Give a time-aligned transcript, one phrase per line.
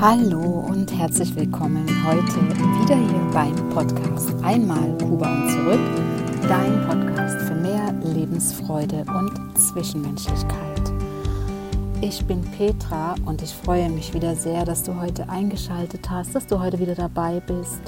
[0.00, 2.40] Hallo und herzlich willkommen heute
[2.80, 5.80] wieder hier beim Podcast Einmal Kuba und zurück,
[6.48, 10.92] dein Podcast für mehr Lebensfreude und Zwischenmenschlichkeit.
[12.00, 16.46] Ich bin Petra und ich freue mich wieder sehr, dass du heute eingeschaltet hast, dass
[16.46, 17.82] du heute wieder dabei bist.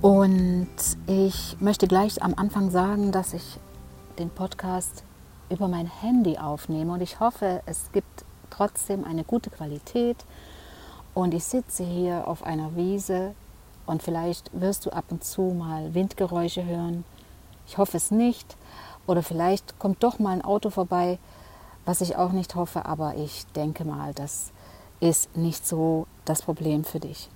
[0.00, 0.66] Und
[1.06, 3.58] ich möchte gleich am Anfang sagen, dass ich
[4.18, 5.04] den Podcast
[5.50, 10.24] über mein Handy aufnehme und ich hoffe, es gibt trotzdem eine gute Qualität
[11.16, 13.34] und ich sitze hier auf einer Wiese
[13.86, 17.06] und vielleicht wirst du ab und zu mal Windgeräusche hören.
[17.66, 18.54] Ich hoffe es nicht.
[19.06, 21.18] Oder vielleicht kommt doch mal ein Auto vorbei,
[21.86, 24.50] was ich auch nicht hoffe, aber ich denke mal, das
[25.00, 27.30] ist nicht so das Problem für dich.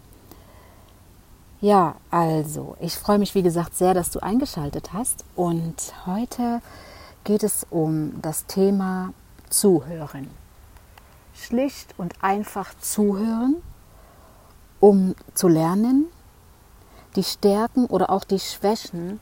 [1.63, 6.61] Ja, also, ich freue mich wie gesagt sehr, dass du eingeschaltet hast und heute
[7.25, 9.15] geht es um das Thema
[9.49, 10.29] Zuhören.
[11.33, 13.63] Schlicht und einfach zuhören
[14.81, 16.07] um zu lernen,
[17.17, 19.21] die Stärken oder auch die Schwächen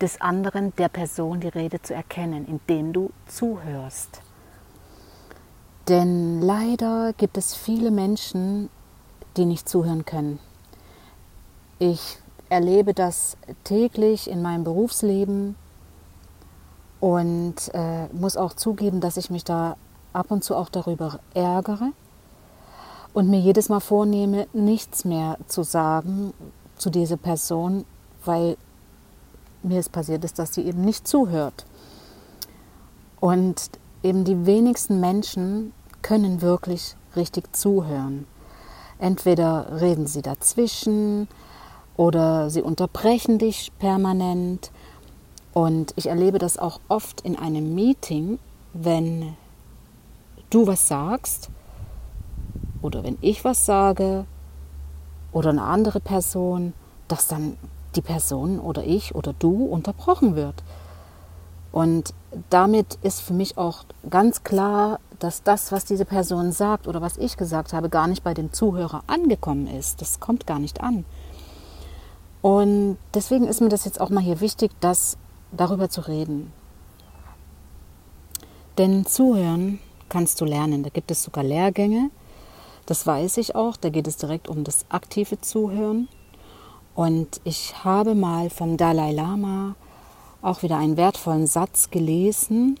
[0.00, 4.20] des anderen, der Person, die Rede zu erkennen, indem du zuhörst.
[5.88, 8.70] Denn leider gibt es viele Menschen,
[9.36, 10.38] die nicht zuhören können.
[11.78, 15.56] Ich erlebe das täglich in meinem Berufsleben
[17.00, 19.76] und äh, muss auch zugeben, dass ich mich da
[20.12, 21.92] ab und zu auch darüber ärgere,
[23.14, 26.34] und mir jedes Mal vornehme, nichts mehr zu sagen
[26.76, 27.86] zu dieser Person,
[28.24, 28.56] weil
[29.62, 31.64] mir es passiert ist, dass sie eben nicht zuhört.
[33.20, 33.70] Und
[34.02, 38.26] eben die wenigsten Menschen können wirklich richtig zuhören.
[38.98, 41.28] Entweder reden sie dazwischen
[41.96, 44.72] oder sie unterbrechen dich permanent.
[45.52, 48.40] Und ich erlebe das auch oft in einem Meeting,
[48.72, 49.36] wenn
[50.50, 51.48] du was sagst
[52.84, 54.26] oder wenn ich was sage
[55.32, 56.74] oder eine andere Person,
[57.08, 57.56] dass dann
[57.96, 60.62] die Person oder ich oder du unterbrochen wird.
[61.72, 62.12] Und
[62.50, 67.16] damit ist für mich auch ganz klar, dass das, was diese Person sagt oder was
[67.16, 70.00] ich gesagt habe, gar nicht bei dem Zuhörer angekommen ist.
[70.00, 71.04] Das kommt gar nicht an.
[72.42, 75.16] Und deswegen ist mir das jetzt auch mal hier wichtig, das
[75.52, 76.52] darüber zu reden.
[78.76, 80.82] Denn zuhören kannst du lernen.
[80.82, 82.10] Da gibt es sogar Lehrgänge,
[82.86, 83.76] das weiß ich auch.
[83.76, 86.08] Da geht es direkt um das aktive Zuhören.
[86.94, 89.74] Und ich habe mal vom Dalai Lama
[90.42, 92.78] auch wieder einen wertvollen Satz gelesen,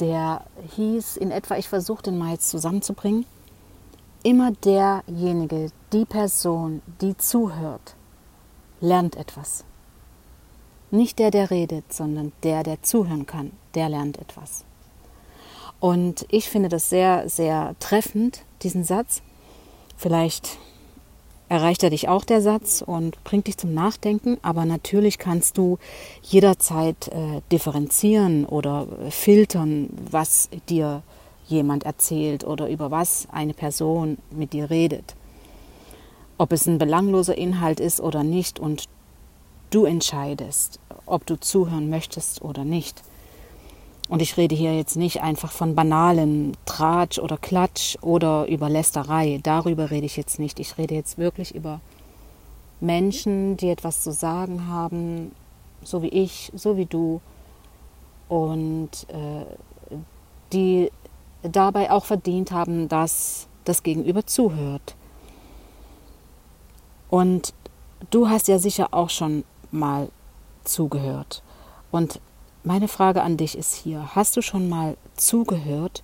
[0.00, 0.42] der
[0.76, 3.26] hieß in etwa, ich versuche den mal jetzt zusammenzubringen,
[4.22, 7.94] immer derjenige, die Person, die zuhört,
[8.80, 9.64] lernt etwas.
[10.90, 14.64] Nicht der, der redet, sondern der, der zuhören kann, der lernt etwas.
[15.84, 19.20] Und ich finde das sehr, sehr treffend, diesen Satz.
[19.98, 20.56] Vielleicht
[21.50, 25.76] erreicht er dich auch der Satz und bringt dich zum Nachdenken, aber natürlich kannst du
[26.22, 31.02] jederzeit äh, differenzieren oder filtern, was dir
[31.48, 35.14] jemand erzählt oder über was eine Person mit dir redet.
[36.38, 38.84] Ob es ein belangloser Inhalt ist oder nicht und
[39.68, 43.02] du entscheidest, ob du zuhören möchtest oder nicht.
[44.08, 49.40] Und ich rede hier jetzt nicht einfach von banalen Tratsch oder Klatsch oder über Lästerei.
[49.42, 50.60] Darüber rede ich jetzt nicht.
[50.60, 51.80] Ich rede jetzt wirklich über
[52.80, 55.32] Menschen, die etwas zu sagen haben,
[55.82, 57.22] so wie ich, so wie du.
[58.28, 59.44] Und äh,
[60.52, 60.90] die
[61.42, 64.96] dabei auch verdient haben, dass das Gegenüber zuhört.
[67.08, 67.54] Und
[68.10, 70.08] du hast ja sicher auch schon mal
[70.64, 71.42] zugehört.
[71.90, 72.20] Und
[72.64, 76.02] meine Frage an dich ist hier, hast du schon mal zugehört,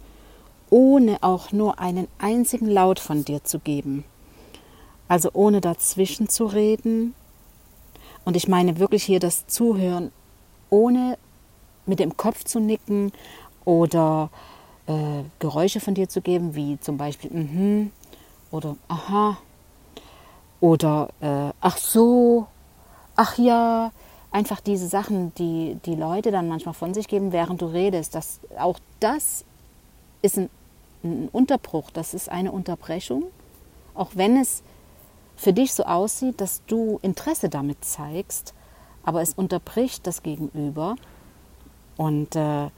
[0.68, 4.04] ohne auch nur einen einzigen Laut von dir zu geben?
[5.08, 7.14] Also ohne dazwischen zu reden.
[8.24, 10.12] Und ich meine wirklich hier das Zuhören,
[10.68, 11.18] ohne
[11.86, 13.10] mit dem Kopf zu nicken
[13.64, 14.30] oder
[14.86, 17.90] äh, Geräusche von dir zu geben, wie zum Beispiel mhm
[18.50, 19.38] oder aha
[20.60, 22.46] oder äh, ach so,
[23.16, 23.92] ach ja,
[24.30, 28.40] einfach diese Sachen, die die Leute dann manchmal von sich geben, während du redest, dass
[28.58, 29.44] auch das
[30.22, 30.50] ist ein,
[31.02, 33.24] ein Unterbruch, das ist eine Unterbrechung,
[33.94, 34.62] auch wenn es
[35.36, 38.54] für dich so aussieht, dass du Interesse damit zeigst,
[39.02, 40.96] aber es unterbricht das Gegenüber.
[41.96, 42.68] Und äh,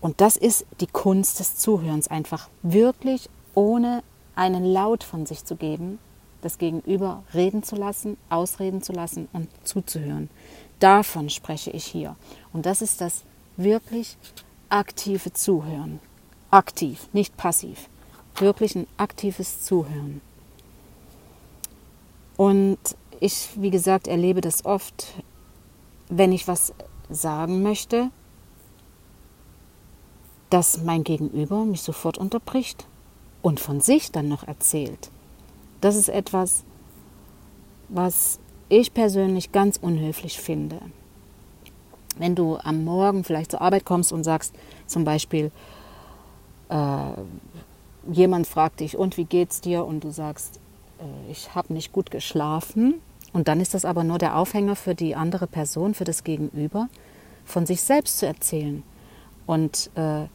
[0.00, 4.02] und das ist die Kunst des Zuhörens, einfach wirklich ohne
[4.34, 5.98] einen Laut von sich zu geben,
[6.40, 10.30] das Gegenüber reden zu lassen, ausreden zu lassen und zuzuhören.
[10.78, 12.16] Davon spreche ich hier.
[12.52, 13.24] Und das ist das
[13.56, 14.16] wirklich
[14.68, 16.00] aktive Zuhören.
[16.50, 17.88] Aktiv, nicht passiv.
[18.36, 20.22] wirklich ein aktives Zuhören.
[22.38, 22.78] Und
[23.20, 25.12] ich, wie gesagt, erlebe das oft,
[26.08, 26.72] wenn ich was
[27.10, 28.10] sagen möchte,
[30.48, 32.86] dass mein Gegenüber mich sofort unterbricht
[33.42, 35.10] und von sich dann noch erzählt.
[35.80, 36.64] Das ist etwas,
[37.88, 38.38] was
[38.68, 40.80] ich persönlich ganz unhöflich finde.
[42.16, 44.54] Wenn du am Morgen vielleicht zur Arbeit kommst und sagst
[44.86, 45.50] zum Beispiel,
[46.68, 47.12] äh,
[48.10, 49.84] jemand fragt dich, und wie geht's dir?
[49.84, 50.60] Und du sagst,
[50.98, 53.00] äh, ich habe nicht gut geschlafen.
[53.32, 56.88] Und dann ist das aber nur der Aufhänger für die andere Person, für das Gegenüber,
[57.44, 58.82] von sich selbst zu erzählen.
[59.46, 60.26] Und äh,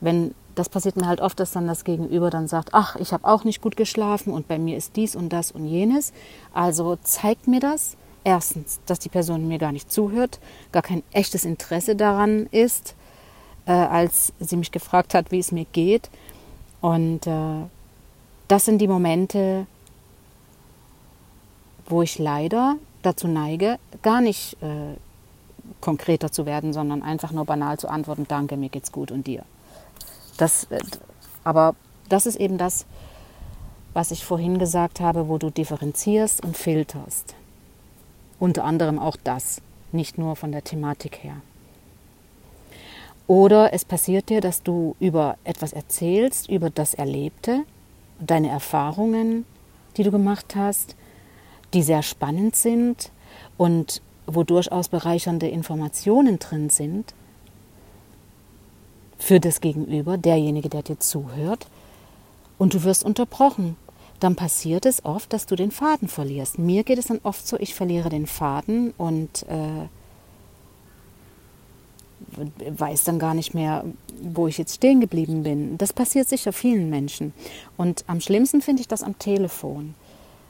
[0.00, 3.26] wenn das passiert mir halt oft, dass dann das Gegenüber dann sagt, ach, ich habe
[3.26, 6.12] auch nicht gut geschlafen und bei mir ist dies und das und jenes.
[6.52, 10.40] Also zeigt mir das erstens, dass die Person mir gar nicht zuhört,
[10.72, 12.94] gar kein echtes Interesse daran ist,
[13.66, 16.10] äh, als sie mich gefragt hat, wie es mir geht.
[16.80, 17.62] Und äh,
[18.48, 19.66] das sind die Momente,
[21.86, 24.96] wo ich leider dazu neige, gar nicht äh,
[25.80, 29.44] konkreter zu werden, sondern einfach nur banal zu antworten, danke, mir geht's gut und dir.
[30.38, 30.80] Das, äh,
[31.44, 31.74] aber
[32.08, 32.86] das ist eben das,
[33.92, 37.34] was ich vorhin gesagt habe, wo du differenzierst und filterst.
[38.38, 39.60] Unter anderem auch das,
[39.92, 41.36] nicht nur von der Thematik her.
[43.26, 47.64] Oder es passiert dir, dass du über etwas erzählst, über das Erlebte,
[48.20, 49.44] deine Erfahrungen,
[49.96, 50.96] die du gemacht hast,
[51.74, 53.10] die sehr spannend sind
[53.58, 57.14] und wo durchaus bereichernde Informationen drin sind
[59.18, 61.66] für das Gegenüber, derjenige, der dir zuhört,
[62.58, 63.76] und du wirst unterbrochen.
[64.20, 66.58] Dann passiert es oft, dass du den Faden verlierst.
[66.58, 69.86] Mir geht es dann oft so, ich verliere den Faden und äh,
[72.70, 73.84] weiß dann gar nicht mehr,
[74.20, 75.78] wo ich jetzt stehen geblieben bin.
[75.78, 77.32] Das passiert sicher vielen Menschen.
[77.76, 79.94] Und am schlimmsten finde ich das am Telefon.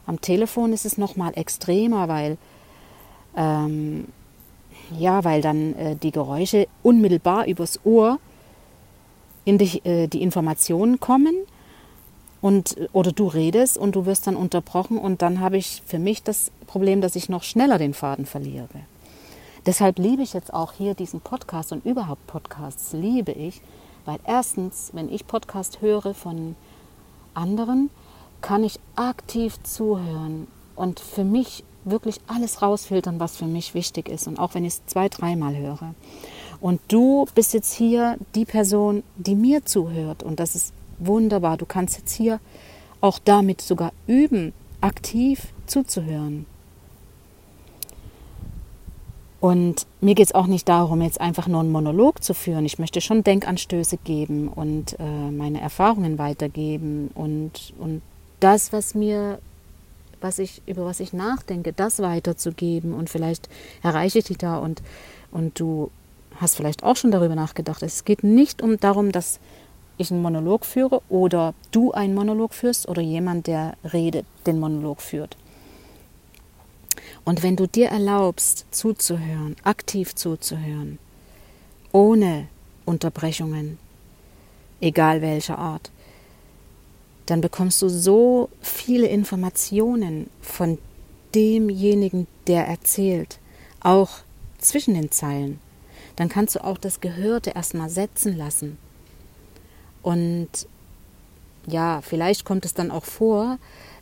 [0.07, 2.39] Am Telefon ist es noch mal extremer, weil
[3.37, 4.07] ähm,
[4.99, 8.19] ja, weil dann äh, die Geräusche unmittelbar übers Ohr
[9.49, 11.35] in die, äh, die Informationen kommen
[12.43, 16.23] und oder du redest und du wirst dann unterbrochen und dann habe ich für mich
[16.23, 18.69] das Problem, dass ich noch schneller den Faden verliere.
[19.65, 23.63] Deshalb liebe ich jetzt auch hier diesen Podcast und überhaupt Podcasts liebe ich,
[24.05, 26.55] weil erstens, wenn ich Podcast höre von
[27.33, 27.89] anderen,
[28.43, 30.47] kann ich aktiv zuhören
[30.77, 34.75] und für mich wirklich alles rausfiltern, was für mich wichtig ist und auch wenn ich
[34.75, 35.95] es zwei, dreimal höre.
[36.61, 40.23] Und du bist jetzt hier die Person, die mir zuhört.
[40.23, 41.57] Und das ist wunderbar.
[41.57, 42.41] Du kannst jetzt hier
[43.01, 46.47] auch damit sogar üben, aktiv zuzuhören.
[49.41, 52.65] Und mir geht es auch nicht darum, jetzt einfach nur einen Monolog zu führen.
[52.65, 58.03] Ich möchte schon Denkanstöße geben und äh, meine Erfahrungen weitergeben und, und
[58.41, 59.39] das, was mir,
[60.21, 62.93] was ich, über was ich nachdenke, das weiterzugeben.
[62.93, 63.49] Und vielleicht
[63.81, 64.83] erreiche ich dich da und,
[65.31, 65.93] und du
[66.41, 67.83] hast vielleicht auch schon darüber nachgedacht.
[67.83, 69.41] Es geht nicht um darum, dass
[69.97, 75.03] ich einen Monolog führe oder du einen Monolog führst oder jemand, der redet, den Monolog
[75.03, 75.37] führt.
[77.25, 80.99] Und wenn du dir erlaubst, zuzuhören, aktiv zuzuhören,
[81.93, 82.49] ohne
[82.85, 83.79] Unterbrechungen,
[84.81, 85.91] egal welcher Art,
[87.27, 90.79] dann bekommst du so viele Informationen von
[91.35, 93.39] demjenigen, der erzählt,
[93.81, 94.11] auch
[94.59, 95.61] zwischen den Zeilen
[96.19, 98.77] dann kannst du auch das Gehörte erstmal setzen lassen.
[100.03, 100.49] Und
[101.65, 103.59] ja, vielleicht kommt es dann auch vor,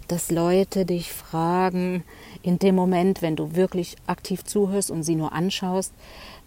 [0.08, 2.04] dass Leute dich fragen,
[2.42, 5.92] in dem Moment, wenn du wirklich aktiv zuhörst und sie nur anschaust,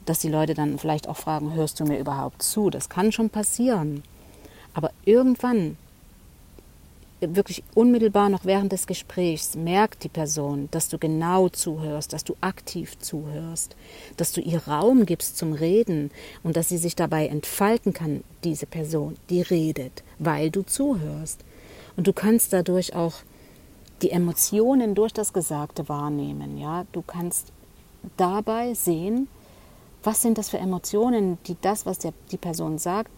[0.06, 2.72] dass die Leute dann vielleicht auch fragen, hörst du mir überhaupt zu?
[2.72, 4.02] Das kann schon passieren.
[4.74, 5.78] Aber irgendwann
[7.22, 12.36] wirklich unmittelbar noch während des Gesprächs merkt die Person, dass du genau zuhörst, dass du
[12.42, 13.76] aktiv zuhörst,
[14.18, 16.12] dass du ihr Raum gibst zum Reden
[16.44, 21.44] und dass sie sich dabei entfalten kann, diese Person, die redet, weil du zuhörst.
[21.98, 23.16] Und du kannst dadurch auch
[24.02, 26.58] die Emotionen durch das Gesagte wahrnehmen.
[26.58, 26.86] Ja?
[26.94, 27.52] Du kannst
[28.16, 29.28] dabei sehen,
[30.04, 33.12] was sind das für Emotionen, die das, was der, die Person sagt,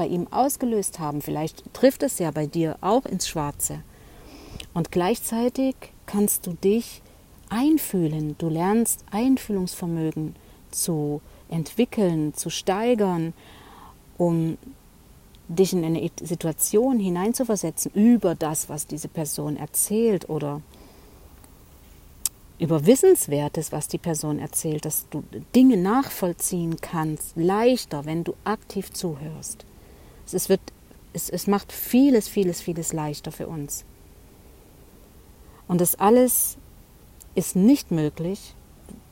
[0.00, 1.20] bei ihm ausgelöst haben.
[1.20, 3.82] Vielleicht trifft es ja bei dir auch ins Schwarze.
[4.72, 5.74] Und gleichzeitig
[6.06, 7.02] kannst du dich
[7.50, 8.34] einfühlen.
[8.38, 10.36] Du lernst Einfühlungsvermögen
[10.70, 13.34] zu entwickeln, zu steigern,
[14.16, 14.56] um
[15.48, 20.62] dich in eine Situation hineinzuversetzen über das, was diese Person erzählt oder
[22.58, 25.22] über Wissenswertes, was die Person erzählt, dass du
[25.54, 29.66] Dinge nachvollziehen kannst, leichter, wenn du aktiv zuhörst.
[30.34, 30.60] Es wird
[31.12, 33.84] es, es macht vieles, vieles, vieles leichter für uns.
[35.66, 36.56] Und das alles
[37.34, 38.54] ist nicht möglich,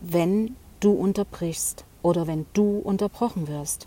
[0.00, 3.86] wenn du unterbrichst oder wenn du unterbrochen wirst.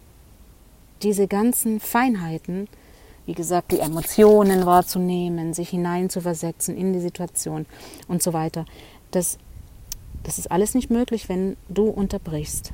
[1.04, 2.68] Diese ganzen Feinheiten,
[3.26, 7.66] wie gesagt, die Emotionen wahrzunehmen, sich hineinzuversetzen in die Situation
[8.08, 8.66] und so weiter,
[9.12, 9.38] das,
[10.24, 12.74] das ist alles nicht möglich, wenn du unterbrichst.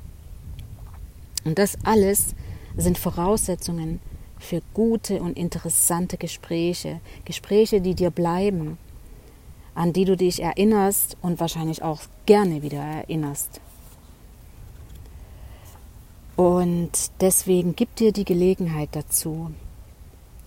[1.45, 2.35] Und das alles
[2.75, 3.99] sind Voraussetzungen
[4.39, 8.77] für gute und interessante Gespräche, Gespräche, die dir bleiben,
[9.75, 13.62] an die du dich erinnerst und wahrscheinlich auch gerne wieder erinnerst.
[16.36, 19.51] Und deswegen gib dir die Gelegenheit dazu,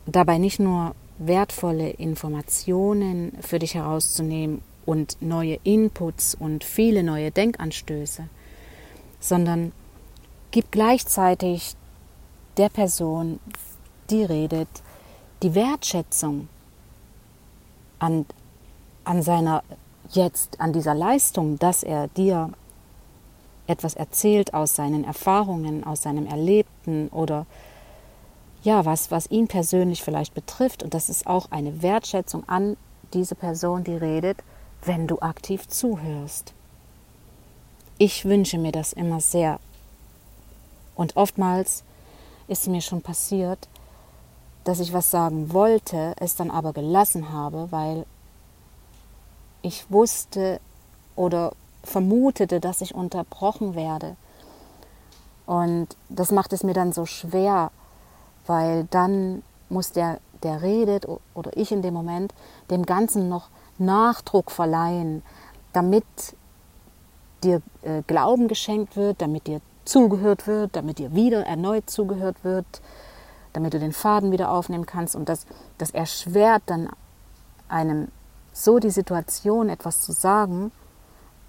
[0.06, 8.28] dabei nicht nur wertvolle Informationen für dich herauszunehmen und neue Inputs und viele neue Denkanstöße,
[9.20, 9.72] sondern
[10.50, 11.74] gib gleichzeitig
[12.56, 13.38] der Person,
[14.10, 14.68] die redet,
[15.42, 16.48] die Wertschätzung
[17.98, 18.26] an,
[19.04, 19.62] an seiner
[20.10, 22.50] jetzt, an dieser Leistung, dass er dir
[23.66, 27.46] etwas erzählt aus seinen Erfahrungen, aus seinem Erlebten oder
[28.62, 30.82] ja, was, was ihn persönlich vielleicht betrifft.
[30.82, 32.76] Und das ist auch eine Wertschätzung an
[33.14, 34.38] diese Person, die redet,
[34.84, 36.52] wenn du aktiv zuhörst.
[37.96, 39.60] Ich wünsche mir das immer sehr.
[40.94, 41.84] Und oftmals
[42.48, 43.68] ist mir schon passiert,
[44.64, 48.06] dass ich was sagen wollte, es dann aber gelassen habe, weil
[49.62, 50.60] ich wusste
[51.16, 51.52] oder
[51.82, 54.16] vermutete, dass ich unterbrochen werde.
[55.46, 57.70] Und das macht es mir dann so schwer,
[58.46, 62.34] weil dann muss der, der redet oder ich in dem Moment
[62.70, 63.48] dem Ganzen noch
[63.78, 65.22] Nachdruck verleihen,
[65.72, 66.04] damit
[67.42, 72.80] dir äh, Glauben geschenkt wird, damit dir zugehört wird, damit dir wieder erneut zugehört wird,
[73.52, 75.16] damit du den Faden wieder aufnehmen kannst.
[75.16, 75.46] Und das,
[75.78, 76.88] das erschwert dann
[77.68, 78.08] einem
[78.52, 80.72] so die Situation, etwas zu sagen,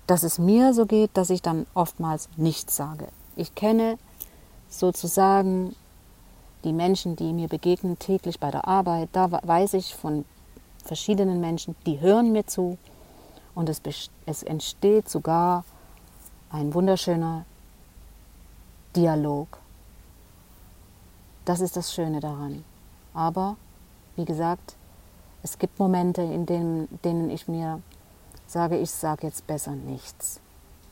[0.07, 3.07] dass es mir so geht, dass ich dann oftmals nichts sage.
[3.35, 3.97] Ich kenne
[4.69, 5.75] sozusagen
[6.63, 9.09] die Menschen, die mir begegnen täglich bei der Arbeit.
[9.13, 10.25] Da weiß ich von
[10.83, 12.77] verschiedenen Menschen, die hören mir zu
[13.55, 13.81] und es,
[14.25, 15.63] es entsteht sogar
[16.49, 17.45] ein wunderschöner
[18.95, 19.60] Dialog.
[21.45, 22.63] Das ist das Schöne daran.
[23.13, 23.57] Aber,
[24.15, 24.75] wie gesagt,
[25.43, 27.81] es gibt Momente, in denen, denen ich mir
[28.47, 30.39] sage, ich sage jetzt besser nichts.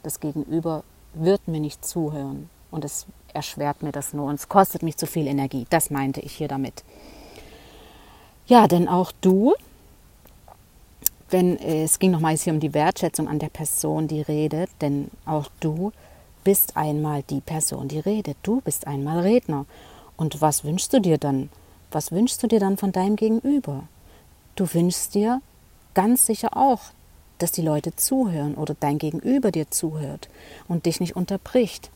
[0.03, 4.82] Das Gegenüber wird mir nicht zuhören und es erschwert mir das nur und es kostet
[4.82, 5.68] mich zu viel Energie.
[5.70, 6.84] Das meinte ich hier damit.
[8.48, 9.53] Ja, denn auch du,
[11.29, 15.48] wenn es ging nochmals hier um die Wertschätzung an der Person, die redet, denn auch
[15.60, 15.91] du
[16.44, 18.38] bist einmal die Person, die redet.
[18.41, 19.65] Du bist einmal Redner.
[20.19, 21.49] Und was wünschst du dir dann?
[21.91, 23.83] Was wünschst du dir dann von deinem Gegenüber?
[24.57, 25.41] Du wünschst dir
[25.93, 26.81] ganz sicher auch,
[27.38, 30.27] dass die Leute zuhören oder dein Gegenüber dir zuhört
[30.67, 31.89] und dich nicht unterbricht.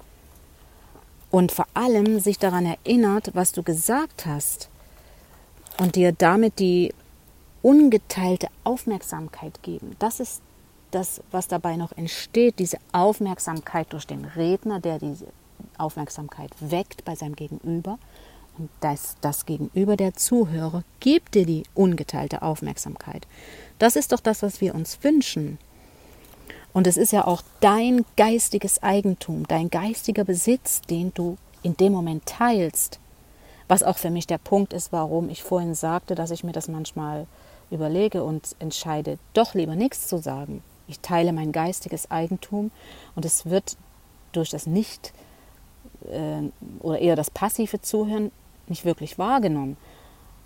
[1.31, 4.69] Und vor allem sich daran erinnert, was du gesagt hast
[5.77, 6.93] und dir damit die
[7.61, 9.97] ungeteilte Aufmerksamkeit geben.
[9.99, 10.41] Das ist
[10.91, 15.27] das, was dabei noch entsteht, diese Aufmerksamkeit durch den Redner, der diese
[15.77, 17.97] Aufmerksamkeit weckt bei seinem Gegenüber.
[18.57, 23.27] Und das, Gegenüber der Zuhörer gibt dir die ungeteilte Aufmerksamkeit.
[23.79, 25.57] Das ist doch das, was wir uns wünschen.
[26.71, 31.93] Und es ist ja auch dein geistiges Eigentum, dein geistiger Besitz, den du in dem
[31.93, 32.99] Moment teilst.
[33.67, 36.67] Was auch für mich der Punkt ist, warum ich vorhin sagte, dass ich mir das
[36.67, 37.27] manchmal
[37.71, 40.63] überlege und entscheide, doch lieber nichts zu sagen.
[40.87, 42.71] Ich teile mein geistiges Eigentum
[43.15, 43.77] und es wird
[44.31, 45.13] durch das Nicht
[46.11, 48.31] äh, oder eher das passive Zuhören
[48.67, 49.77] nicht wirklich wahrgenommen.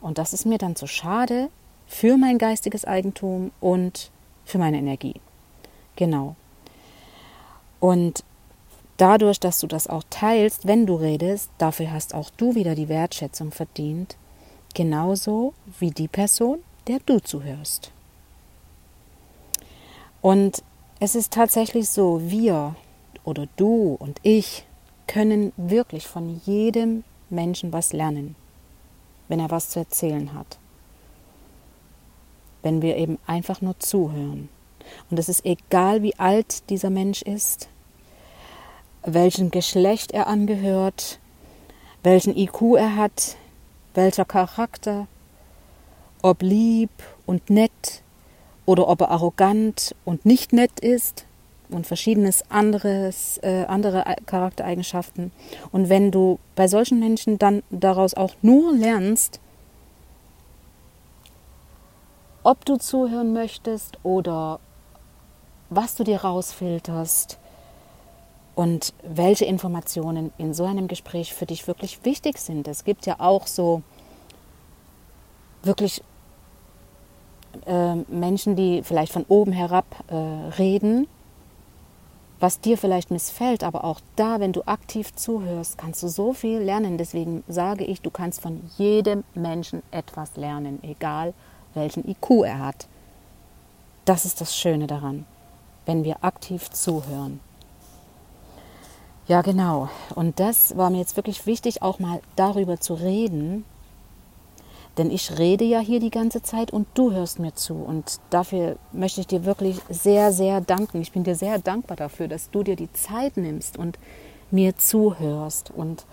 [0.01, 1.50] Und das ist mir dann zu schade,
[1.88, 4.12] für mein geistiges Eigentum und
[4.45, 5.15] für meine Energie.
[5.95, 6.36] Genau.
[7.79, 8.24] Und
[8.97, 12.89] dadurch, dass du das auch teilst, wenn du redest, dafür hast auch du wieder die
[12.89, 14.17] Wertschätzung verdient,
[14.74, 17.91] genauso wie die Person, der du zuhörst.
[20.21, 20.63] Und
[21.00, 22.75] es ist tatsächlich so, wir
[23.24, 24.65] oder du und ich
[25.05, 28.36] können wirklich von jedem Menschen was lernen,
[29.27, 30.57] wenn er was zu erzählen hat
[32.67, 34.50] wenn wir eben einfach nur zuhören.
[35.10, 37.69] Und es ist egal, wie alt dieser Mensch ist,
[39.03, 41.19] welchem Geschlecht er angehört,
[42.03, 43.38] welchen IQ er hat,
[43.93, 45.07] welcher Charakter,
[46.22, 46.89] ob lieb
[47.25, 48.01] und nett
[48.65, 51.26] oder ob er arrogant und nicht nett ist
[51.69, 55.31] und verschiedenes anderes, äh, andere Charaktereigenschaften.
[55.71, 59.39] Und wenn du bei solchen Menschen dann daraus auch nur lernst,
[62.43, 64.59] ob du zuhören möchtest oder
[65.69, 67.38] was du dir rausfilterst
[68.55, 72.67] und welche Informationen in so einem Gespräch für dich wirklich wichtig sind.
[72.67, 73.81] Es gibt ja auch so
[75.62, 76.01] wirklich
[77.65, 80.15] äh, Menschen, die vielleicht von oben herab äh,
[80.57, 81.07] reden,
[82.39, 86.60] was dir vielleicht missfällt, aber auch da, wenn du aktiv zuhörst, kannst du so viel
[86.60, 86.98] lernen.
[86.98, 91.34] Deswegen sage ich, du kannst von jedem Menschen etwas lernen, egal
[91.74, 92.88] welchen IQ er hat.
[94.06, 95.25] Das ist das Schöne daran,
[95.86, 97.39] wenn wir aktiv zuhören.
[99.27, 99.89] Ja, genau.
[100.15, 103.65] Und das war mir jetzt wirklich wichtig, auch mal darüber zu reden.
[104.98, 107.75] Denn ich rede ja hier die ganze Zeit und du hörst mir zu.
[107.75, 111.01] Und dafür möchte ich dir wirklich sehr, sehr danken.
[111.01, 114.00] Ich bin dir sehr dankbar dafür, dass du dir die Zeit nimmst und
[114.50, 115.72] mir zuhörst.
[115.72, 116.06] Und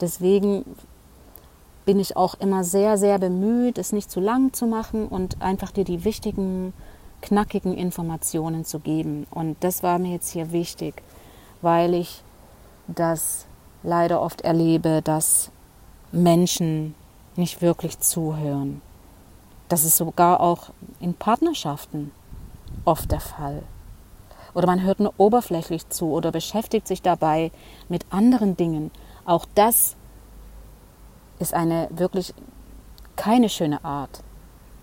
[0.00, 0.64] deswegen
[1.84, 5.70] bin ich auch immer sehr, sehr bemüht, es nicht zu lang zu machen und einfach
[5.70, 6.72] dir die wichtigen,
[7.20, 9.26] knackigen Informationen zu geben.
[9.30, 11.02] Und das war mir jetzt hier wichtig,
[11.60, 12.22] weil ich
[12.88, 13.46] das
[13.82, 15.50] leider oft erlebe, dass
[16.12, 16.94] Menschen
[17.38, 18.82] nicht wirklich zuhören.
[19.68, 22.12] Das ist sogar auch in Partnerschaften
[22.84, 23.62] oft der Fall.
[24.54, 27.50] Oder man hört nur oberflächlich zu oder beschäftigt sich dabei
[27.88, 28.90] mit anderen Dingen.
[29.24, 29.96] Auch das
[31.38, 32.32] ist eine wirklich
[33.16, 34.22] keine schöne Art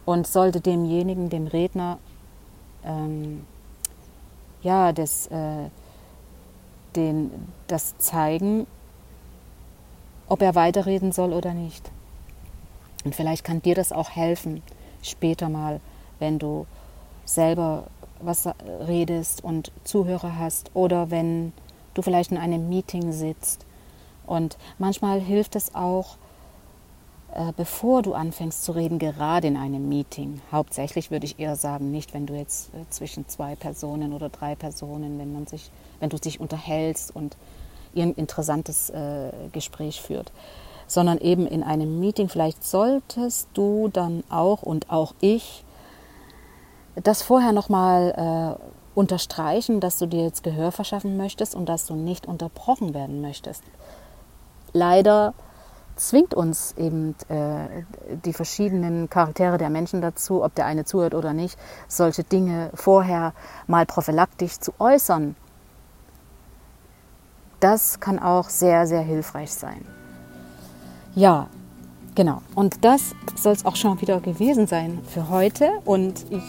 [0.05, 1.98] und sollte demjenigen, dem Redner,
[2.83, 3.45] ähm,
[4.62, 5.69] ja, das, äh,
[6.95, 7.31] den,
[7.67, 8.67] das zeigen,
[10.27, 11.91] ob er weiterreden soll oder nicht.
[13.03, 14.62] Und vielleicht kann dir das auch helfen,
[15.01, 15.79] später mal,
[16.19, 16.65] wenn du
[17.25, 17.86] selber
[18.19, 18.48] was
[18.88, 21.51] redest und Zuhörer hast oder wenn
[21.93, 23.65] du vielleicht in einem Meeting sitzt.
[24.25, 26.17] Und manchmal hilft es auch,
[27.33, 30.42] äh, bevor du anfängst zu reden, gerade in einem Meeting.
[30.51, 34.55] Hauptsächlich würde ich eher sagen, nicht wenn du jetzt äh, zwischen zwei Personen oder drei
[34.55, 37.37] Personen, wenn man sich wenn du dich unterhältst und
[37.94, 40.31] ihr ein interessantes äh, Gespräch führt,
[40.94, 42.29] sondern eben in einem Meeting.
[42.29, 45.64] Vielleicht solltest du dann auch und auch ich
[46.96, 48.64] das vorher nochmal äh,
[48.96, 53.64] unterstreichen, dass du dir jetzt Gehör verschaffen möchtest und dass du nicht unterbrochen werden möchtest.
[54.74, 55.34] Leider
[55.96, 57.84] zwingt uns eben äh,
[58.25, 63.34] die verschiedenen Charaktere der Menschen dazu, ob der eine zuhört oder nicht, solche Dinge vorher
[63.68, 65.36] mal prophylaktisch zu äußern
[67.64, 69.86] das kann auch sehr, sehr hilfreich sein.
[71.16, 71.48] Ja,
[72.16, 72.42] genau.
[72.56, 75.70] Und das soll es auch schon wieder gewesen sein für heute.
[75.86, 76.44] Und ich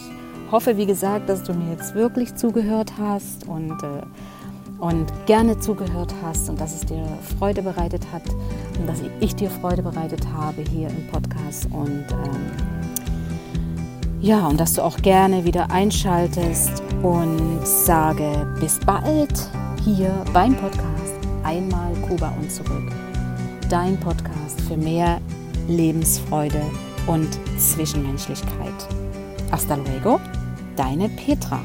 [0.51, 4.01] hoffe, wie gesagt, dass du mir jetzt wirklich zugehört hast und, äh,
[4.79, 7.05] und gerne zugehört hast und dass es dir
[7.37, 8.23] Freude bereitet hat
[8.79, 11.67] und dass ich dir Freude bereitet habe hier im Podcast.
[11.71, 12.51] Und ähm,
[14.21, 19.49] ja, und dass du auch gerne wieder einschaltest und sage bis bald
[19.83, 22.91] hier beim Podcast einmal Kuba und zurück.
[23.69, 25.19] Dein Podcast für mehr
[25.67, 26.61] Lebensfreude
[27.07, 28.73] und Zwischenmenschlichkeit.
[29.51, 30.19] Hasta luego,
[30.75, 31.59] deine Petra.